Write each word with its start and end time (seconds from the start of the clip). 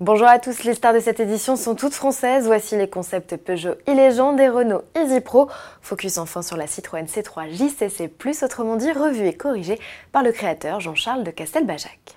Bonjour 0.00 0.26
à 0.26 0.40
tous, 0.40 0.64
les 0.64 0.74
stars 0.74 0.92
de 0.92 0.98
cette 0.98 1.20
édition 1.20 1.54
sont 1.54 1.76
toutes 1.76 1.94
françaises. 1.94 2.46
Voici 2.46 2.76
les 2.76 2.90
concepts 2.90 3.36
Peugeot 3.36 3.76
e-Légende 3.88 4.40
et 4.40 4.48
Renault 4.48 4.82
Easy 4.96 5.20
Pro. 5.20 5.48
Focus 5.82 6.18
enfin 6.18 6.42
sur 6.42 6.56
la 6.56 6.66
Citroën 6.66 7.06
C3 7.06 7.52
JCC+, 7.52 8.10
autrement 8.42 8.74
dit 8.74 8.90
revue 8.90 9.28
et 9.28 9.36
corrigée 9.36 9.78
par 10.10 10.24
le 10.24 10.32
créateur 10.32 10.80
Jean-Charles 10.80 11.22
de 11.22 11.30
Castelbajac. 11.30 12.16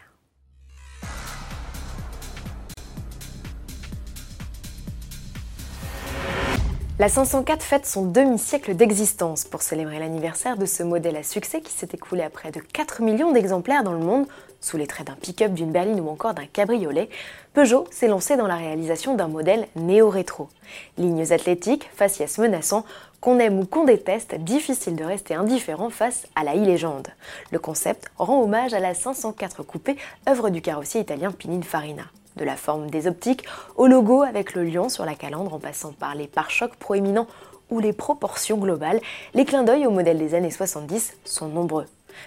La 6.99 7.09
504 7.09 7.61
fête 7.61 7.85
son 7.85 8.05
demi-siècle 8.05 8.73
d'existence 8.73 9.43
pour 9.43 9.61
célébrer 9.61 9.99
l'anniversaire 9.99 10.57
de 10.57 10.65
ce 10.65 10.81
modèle 10.81 11.15
à 11.15 11.21
succès 11.21 11.61
qui 11.61 11.71
s'est 11.71 11.89
écoulé 11.93 12.23
à 12.23 12.31
près 12.31 12.49
de 12.49 12.59
4 12.59 13.03
millions 13.03 13.31
d'exemplaires 13.31 13.83
dans 13.83 13.91
le 13.91 13.99
monde, 13.99 14.25
sous 14.61 14.77
les 14.77 14.87
traits 14.87 15.05
d'un 15.05 15.13
pick-up, 15.13 15.53
d'une 15.53 15.71
berline 15.71 15.99
ou 15.99 16.09
encore 16.09 16.33
d'un 16.33 16.47
cabriolet. 16.47 17.07
Peugeot 17.53 17.85
s'est 17.91 18.07
lancé 18.07 18.35
dans 18.35 18.47
la 18.47 18.55
réalisation 18.55 19.13
d'un 19.13 19.27
modèle 19.27 19.67
néo-rétro. 19.75 20.49
Lignes 20.97 21.31
athlétiques, 21.31 21.87
faciès 21.95 22.39
menaçants, 22.39 22.83
qu'on 23.21 23.37
aime 23.37 23.59
ou 23.59 23.65
qu'on 23.67 23.83
déteste, 23.83 24.33
difficile 24.33 24.95
de 24.95 25.03
rester 25.03 25.35
indifférent 25.35 25.91
face 25.91 26.25
à 26.33 26.43
la 26.43 26.55
e-légende. 26.55 27.09
Le 27.51 27.59
concept 27.59 28.09
rend 28.17 28.41
hommage 28.41 28.73
à 28.73 28.79
la 28.79 28.95
504 28.95 29.61
coupée, 29.61 29.97
œuvre 30.27 30.49
du 30.49 30.63
carrossier 30.63 31.01
italien 31.01 31.31
Pininfarina 31.31 32.05
de 32.37 32.45
la 32.45 32.55
forme 32.55 32.89
des 32.89 33.07
optiques 33.07 33.43
au 33.75 33.87
logo 33.87 34.21
avec 34.23 34.53
le 34.53 34.63
lion 34.63 34.87
sur 34.87 35.05
la 35.05 35.15
calandre 35.15 35.53
en 35.53 35.59
passant 35.59 35.91
par 35.91 36.15
les 36.15 36.27
pare-chocs 36.27 36.75
proéminents 36.75 37.27
ou 37.69 37.79
les 37.79 37.93
proportions 37.93 38.57
globales, 38.57 39.01
les 39.33 39.45
clins 39.45 39.63
d'œil 39.63 39.85
au 39.85 39.91
modèle 39.91 40.17
des 40.17 40.35
années 40.35 40.51
70 40.51 41.17
sont 41.25 41.49
nombreux. 41.49 41.85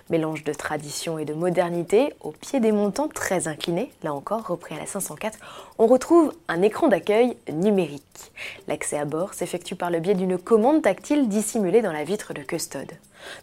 Mélange 0.09 0.45
de 0.45 0.53
tradition 0.53 1.19
et 1.19 1.25
de 1.25 1.35
modernité, 1.35 2.13
au 2.21 2.31
pied 2.31 2.61
des 2.61 2.73
montants 2.73 3.09
très 3.09 3.49
inclinés, 3.49 3.91
là 4.03 4.15
encore 4.15 4.47
repris 4.47 4.75
à 4.75 4.79
la 4.79 4.87
504, 4.87 5.39
on 5.79 5.87
retrouve 5.87 6.33
un 6.49 6.63
écran 6.63 6.89
d'accueil 6.89 7.37
numérique. 7.53 8.33
L'accès 8.69 8.99
à 8.99 9.05
bord 9.05 9.35
s'effectue 9.35 9.75
par 9.75 9.91
le 9.91 10.01
biais 10.01 10.15
d'une 10.15 10.39
commande 10.39 10.83
tactile 10.83 11.29
dissimulée 11.29 11.83
dans 11.83 11.93
la 11.93 12.05
vitre 12.05 12.35
de 12.35 12.43
custode. 12.43 12.93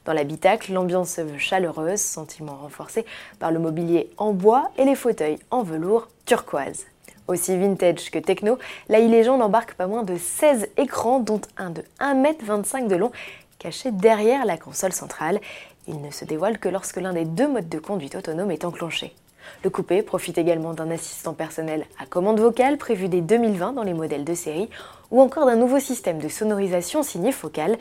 Dans 0.05 0.13
l'habitacle, 0.13 0.73
l'ambiance 0.73 1.11
se 1.11 1.21
veut 1.21 1.37
chaleureuse, 1.37 1.99
sentiment 1.99 2.55
renforcé 2.55 3.05
par 3.39 3.51
le 3.51 3.59
mobilier 3.59 4.09
en 4.17 4.33
bois 4.33 4.71
et 4.77 4.85
les 4.85 4.95
fauteuils 4.95 5.39
en 5.51 5.63
velours 5.63 6.07
turquoise. 6.27 6.85
Aussi 7.27 7.57
vintage 7.57 8.11
que 8.11 8.19
techno, 8.19 8.59
la 8.89 8.99
e-légende 8.99 9.41
embarque 9.41 9.73
pas 9.73 9.87
moins 9.87 10.03
de 10.03 10.17
16 10.17 10.67
écrans, 10.77 11.19
dont 11.19 11.41
un 11.57 11.71
de 11.71 11.83
1m25 11.99 12.87
de 12.87 12.95
long, 12.95 13.11
caché 13.57 13.91
derrière 13.91 14.45
la 14.45 14.57
console 14.57 14.93
centrale. 14.93 15.39
Il 15.87 16.01
ne 16.01 16.11
se 16.11 16.25
dévoile 16.25 16.59
que 16.59 16.69
lorsque 16.69 16.97
l'un 16.97 17.13
des 17.13 17.25
deux 17.25 17.47
modes 17.47 17.69
de 17.69 17.79
conduite 17.79 18.15
autonome 18.15 18.51
est 18.51 18.65
enclenché. 18.65 19.15
Le 19.63 19.69
coupé 19.69 20.01
profite 20.01 20.37
également 20.37 20.73
d'un 20.73 20.91
assistant 20.91 21.33
personnel 21.33 21.85
à 21.97 22.05
commande 22.05 22.41
vocale 22.41 22.77
prévu 22.77 23.07
dès 23.07 23.21
2020 23.21 23.71
dans 23.71 23.83
les 23.83 23.93
modèles 23.93 24.25
de 24.25 24.33
série 24.33 24.69
ou 25.09 25.21
encore 25.21 25.45
d'un 25.45 25.55
nouveau 25.55 25.79
système 25.79 26.19
de 26.19 26.27
sonorisation 26.27 27.03
signé 27.03 27.31
Focal. 27.31 27.77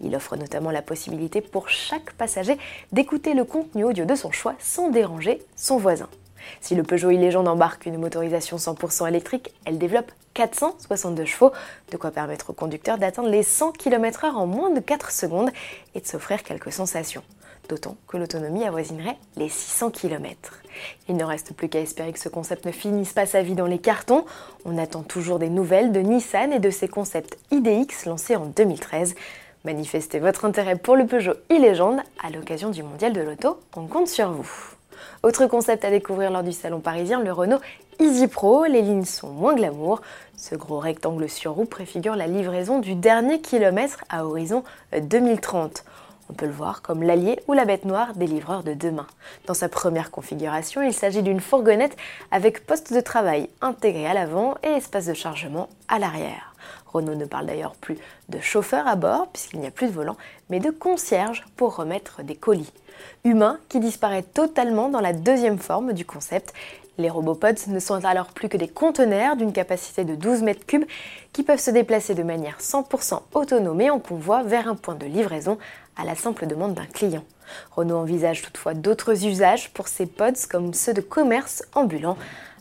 Il 0.00 0.16
offre 0.16 0.36
notamment 0.36 0.70
la 0.70 0.80
possibilité 0.80 1.42
pour 1.42 1.68
chaque 1.68 2.14
passager 2.14 2.56
d'écouter 2.92 3.34
le 3.34 3.44
contenu 3.44 3.84
audio 3.84 4.06
de 4.06 4.14
son 4.14 4.32
choix 4.32 4.54
sans 4.58 4.88
déranger 4.88 5.42
son 5.56 5.76
voisin. 5.76 6.08
Si 6.60 6.74
le 6.74 6.82
Peugeot 6.82 7.10
e-Légende 7.10 7.48
embarque 7.48 7.86
une 7.86 7.98
motorisation 7.98 8.56
100% 8.56 9.08
électrique, 9.08 9.52
elle 9.64 9.78
développe 9.78 10.12
462 10.34 11.24
chevaux, 11.24 11.52
de 11.90 11.96
quoi 11.96 12.10
permettre 12.10 12.50
au 12.50 12.52
conducteur 12.52 12.98
d'atteindre 12.98 13.28
les 13.28 13.42
100 13.42 13.72
km/h 13.72 14.34
en 14.34 14.46
moins 14.46 14.70
de 14.70 14.80
4 14.80 15.10
secondes 15.10 15.50
et 15.94 16.00
de 16.00 16.06
s'offrir 16.06 16.42
quelques 16.42 16.72
sensations. 16.72 17.22
D'autant 17.68 17.96
que 18.08 18.16
l'autonomie 18.16 18.64
avoisinerait 18.64 19.16
les 19.36 19.48
600 19.48 19.90
km. 19.90 20.60
Il 21.08 21.16
ne 21.16 21.24
reste 21.24 21.52
plus 21.52 21.68
qu'à 21.68 21.80
espérer 21.80 22.12
que 22.12 22.18
ce 22.18 22.28
concept 22.28 22.66
ne 22.66 22.72
finisse 22.72 23.12
pas 23.12 23.26
sa 23.26 23.42
vie 23.42 23.54
dans 23.54 23.66
les 23.66 23.78
cartons. 23.78 24.24
On 24.64 24.76
attend 24.76 25.02
toujours 25.02 25.38
des 25.38 25.50
nouvelles 25.50 25.92
de 25.92 26.00
Nissan 26.00 26.52
et 26.52 26.58
de 26.58 26.70
ses 26.70 26.88
concepts 26.88 27.38
IDX 27.52 28.06
lancés 28.06 28.34
en 28.34 28.46
2013. 28.46 29.14
Manifestez 29.64 30.18
votre 30.18 30.46
intérêt 30.46 30.76
pour 30.76 30.96
le 30.96 31.06
Peugeot 31.06 31.34
e-Légende 31.50 32.00
à 32.24 32.30
l'occasion 32.30 32.70
du 32.70 32.82
Mondial 32.82 33.12
de 33.12 33.20
l'Auto. 33.20 33.60
On 33.76 33.86
compte 33.86 34.08
sur 34.08 34.32
vous. 34.32 34.79
Autre 35.22 35.46
concept 35.46 35.84
à 35.84 35.90
découvrir 35.90 36.30
lors 36.30 36.42
du 36.42 36.52
salon 36.52 36.80
parisien, 36.80 37.20
le 37.20 37.32
Renault 37.32 37.60
Easy 37.98 38.26
Pro. 38.26 38.64
Les 38.64 38.82
lignes 38.82 39.04
sont 39.04 39.28
moins 39.28 39.54
glamour. 39.54 40.00
Ce 40.36 40.54
gros 40.54 40.78
rectangle 40.78 41.28
sur 41.28 41.52
roue 41.52 41.66
préfigure 41.66 42.16
la 42.16 42.26
livraison 42.26 42.78
du 42.78 42.94
dernier 42.94 43.40
kilomètre 43.40 44.04
à 44.08 44.24
horizon 44.24 44.64
2030. 44.98 45.84
On 46.30 46.32
peut 46.32 46.46
le 46.46 46.52
voir 46.52 46.80
comme 46.80 47.02
l'allié 47.02 47.40
ou 47.48 47.54
la 47.54 47.64
bête 47.64 47.84
noire 47.84 48.14
des 48.14 48.28
livreurs 48.28 48.62
de 48.62 48.72
demain. 48.72 49.08
Dans 49.46 49.54
sa 49.54 49.68
première 49.68 50.12
configuration, 50.12 50.80
il 50.80 50.94
s'agit 50.94 51.24
d'une 51.24 51.40
fourgonnette 51.40 51.96
avec 52.30 52.64
poste 52.66 52.92
de 52.92 53.00
travail 53.00 53.48
intégré 53.60 54.06
à 54.06 54.14
l'avant 54.14 54.54
et 54.62 54.68
espace 54.68 55.06
de 55.06 55.14
chargement 55.14 55.68
à 55.88 55.98
l'arrière. 55.98 56.54
Renault 56.86 57.16
ne 57.16 57.24
parle 57.24 57.46
d'ailleurs 57.46 57.74
plus 57.74 57.98
de 58.28 58.38
chauffeur 58.38 58.86
à 58.86 58.94
bord 58.94 59.26
puisqu'il 59.32 59.58
n'y 59.58 59.66
a 59.66 59.72
plus 59.72 59.88
de 59.88 59.92
volant, 59.92 60.16
mais 60.50 60.60
de 60.60 60.70
concierge 60.70 61.44
pour 61.56 61.74
remettre 61.74 62.22
des 62.22 62.36
colis. 62.36 62.72
Humain 63.24 63.58
qui 63.68 63.80
disparaît 63.80 64.22
totalement 64.22 64.88
dans 64.88 65.00
la 65.00 65.12
deuxième 65.12 65.58
forme 65.58 65.94
du 65.94 66.04
concept. 66.04 66.54
Les 66.98 67.10
robopods 67.10 67.68
ne 67.68 67.80
sont 67.80 68.04
alors 68.04 68.26
plus 68.26 68.48
que 68.48 68.58
des 68.58 68.68
conteneurs 68.68 69.34
d'une 69.34 69.52
capacité 69.52 70.04
de 70.04 70.14
12 70.14 70.42
mètres 70.42 70.66
cubes 70.66 70.84
qui 71.32 71.42
peuvent 71.42 71.60
se 71.60 71.70
déplacer 71.70 72.14
de 72.14 72.22
manière 72.22 72.58
100% 72.60 73.20
autonome 73.32 73.80
et 73.80 73.90
en 73.90 73.98
convoi 73.98 74.42
vers 74.42 74.68
un 74.68 74.74
point 74.74 74.96
de 74.96 75.06
livraison 75.06 75.58
à 76.00 76.04
la 76.04 76.14
simple 76.14 76.46
demande 76.46 76.74
d'un 76.74 76.86
client. 76.86 77.24
Renault 77.72 77.98
envisage 77.98 78.42
toutefois 78.42 78.74
d'autres 78.74 79.26
usages 79.26 79.70
pour 79.70 79.88
ces 79.88 80.06
pods 80.06 80.46
comme 80.48 80.72
ceux 80.72 80.94
de 80.94 81.00
commerce 81.00 81.62
ambulant, 81.74 82.16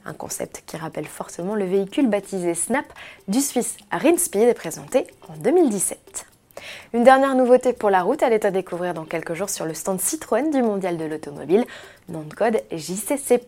un 0.05 0.13
concept 0.13 0.63
qui 0.65 0.77
rappelle 0.77 1.07
fortement 1.07 1.55
le 1.55 1.65
véhicule 1.65 2.09
baptisé 2.09 2.55
Snap 2.55 2.85
du 3.27 3.39
Suisse 3.39 3.77
Rinspeed 3.91 4.53
présenté 4.55 5.07
en 5.27 5.37
2017. 5.37 6.28
Une 6.93 7.03
dernière 7.03 7.35
nouveauté 7.35 7.73
pour 7.73 7.89
la 7.89 8.01
route, 8.01 8.21
elle 8.23 8.33
est 8.33 8.45
à 8.45 8.51
découvrir 8.51 8.93
dans 8.93 9.05
quelques 9.05 9.33
jours 9.33 9.49
sur 9.49 9.65
le 9.65 9.73
stand 9.73 9.99
Citroën 9.99 10.51
du 10.51 10.61
Mondial 10.61 10.97
de 10.97 11.05
l'Automobile, 11.05 11.65
nom 12.09 12.21
de 12.21 12.33
code 12.33 12.61
JCC+. 12.71 13.39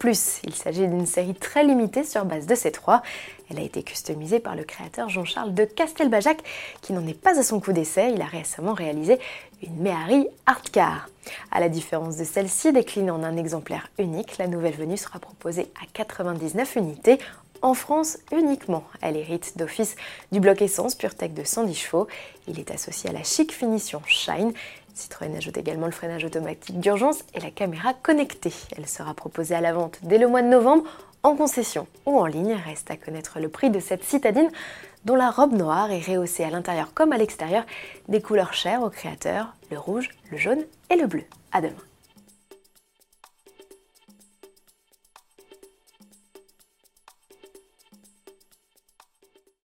Il 0.44 0.54
s'agit 0.54 0.88
d'une 0.88 1.06
série 1.06 1.34
très 1.34 1.64
limitée 1.64 2.04
sur 2.04 2.26
base 2.26 2.46
de 2.46 2.56
C3. 2.56 3.02
Elle 3.50 3.60
a 3.60 3.64
été 3.64 3.84
customisée 3.84 4.40
par 4.40 4.56
le 4.56 4.64
créateur 4.64 5.10
Jean-Charles 5.10 5.54
de 5.54 5.66
Castelbajac, 5.66 6.38
qui 6.82 6.94
n'en 6.94 7.06
est 7.08 7.20
pas 7.20 7.40
à 7.40 7.44
son 7.44 7.60
coup 7.60 7.74
d'essai. 7.74 8.12
Il 8.14 8.22
a 8.22 8.26
récemment 8.26 8.74
réalisé 8.74 9.20
une 9.64 9.76
Méhari 9.78 10.28
Car. 10.72 11.10
À 11.52 11.60
la 11.60 11.70
différence 11.70 12.18
de 12.18 12.24
celle-ci, 12.24 12.72
déclinée 12.72 13.12
en 13.12 13.24
un 13.24 13.38
exemplaire 13.38 13.90
unique, 14.00 14.38
la 14.38 14.48
nouvelle 14.48 14.76
venue 14.76 14.98
sera 14.98 15.20
proposée 15.20 15.72
à 15.82 15.86
99 15.94 16.76
unités 16.78 17.20
en 17.62 17.74
France 17.74 18.18
uniquement. 18.32 18.84
Elle 19.02 19.18
hérite 19.18 19.58
d'office 19.58 19.96
du 20.32 20.40
bloc 20.40 20.62
essence 20.62 20.96
PureTech 20.96 21.34
de 21.34 21.44
110 21.44 21.76
chevaux. 21.76 22.08
Il 22.48 22.60
est 22.60 22.72
associé 22.72 23.10
à 23.10 23.14
la 23.14 23.24
chic 23.24 23.52
finition 23.52 24.02
Shine. 24.06 24.54
Citroën 24.94 25.36
ajoute 25.36 25.58
également 25.58 25.86
le 25.86 25.92
freinage 25.92 26.26
automatique 26.26 26.80
d'urgence 26.80 27.24
et 27.34 27.40
la 27.40 27.52
caméra 27.52 27.94
connectée. 27.94 28.54
Elle 28.78 28.88
sera 28.88 29.14
proposée 29.14 29.56
à 29.56 29.62
la 29.62 29.74
vente 29.74 30.00
dès 30.04 30.18
le 30.18 30.28
mois 30.28 30.42
de 30.42 30.48
novembre 30.48 30.84
en 31.24 31.36
concession 31.36 31.88
ou 32.06 32.18
en 32.20 32.26
ligne. 32.26 32.58
Reste 32.66 32.92
à 32.92 32.98
connaître 32.98 33.40
le 33.40 33.50
prix 33.50 33.70
de 33.70 33.80
cette 33.80 34.04
citadine 34.04 34.52
dont 35.06 35.16
la 35.16 35.32
robe 35.32 35.54
noire 35.54 35.92
est 35.92 36.06
rehaussée 36.06 36.44
à 36.44 36.50
l'intérieur 36.50 36.94
comme 36.94 37.12
à 37.12 37.18
l'extérieur 37.18 37.66
des 38.08 38.22
couleurs 38.22 38.54
chères 38.54 38.84
au 38.84 38.90
créateur, 38.90 39.54
le 39.72 39.80
rouge, 39.80 40.10
le 40.32 40.38
jaune 40.38 40.64
et 40.90 40.96
le 40.96 41.08
bleu. 41.08 41.24
À 41.52 41.62
demain. 41.62 41.91